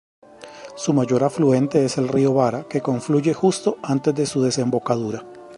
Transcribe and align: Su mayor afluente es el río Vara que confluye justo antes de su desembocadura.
Su 0.75 0.93
mayor 0.93 1.23
afluente 1.23 1.85
es 1.85 1.99
el 1.99 2.07
río 2.07 2.33
Vara 2.33 2.63
que 2.67 2.81
confluye 2.81 3.35
justo 3.35 3.77
antes 3.83 4.15
de 4.15 4.25
su 4.25 4.41
desembocadura. 4.41 5.23